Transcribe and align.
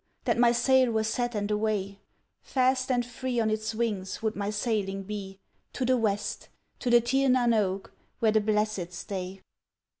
that 0.23 0.35
my 0.39 0.51
sail 0.51 0.91
were 0.91 1.03
set 1.03 1.35
and 1.35 1.51
away 1.51 1.99
Fast 2.41 2.89
and 2.89 3.05
free 3.05 3.39
on 3.39 3.51
its 3.51 3.75
wings 3.75 4.19
would 4.23 4.35
my 4.35 4.49
sailing 4.49 5.03
be 5.03 5.39
To 5.73 5.85
the 5.85 5.95
west: 5.95 6.49
to 6.79 6.89
the 6.89 7.01
Tir 7.01 7.29
Nan 7.29 7.53
Og, 7.53 7.91
where 8.17 8.31
the 8.31 8.41
blessed 8.41 8.93
stay! 8.93 9.41